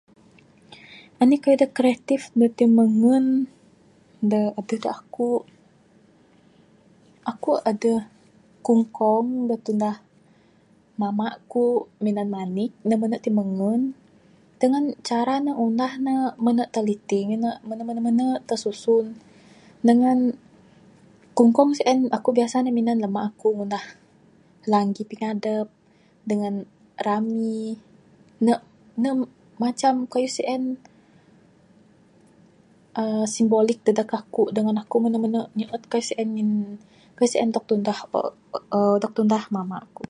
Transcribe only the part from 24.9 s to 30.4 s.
pingadap dangan rami, ne ne macam kayuh